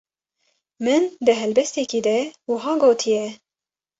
[0.83, 2.17] Min di helbestekî de
[2.49, 3.25] wiha gotiye: